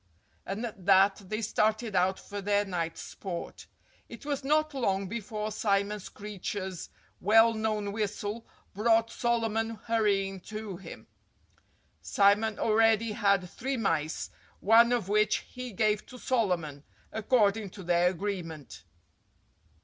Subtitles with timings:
[0.47, 3.67] And at that they started out for their night's sport.
[4.09, 6.89] It was not long before Simon Screecher's
[7.19, 11.05] well known whistle brought Solomon hurrying to him.
[12.01, 16.83] Simon already had three mice, one of which he gave to Solomon,
[17.13, 18.83] according to their agreement.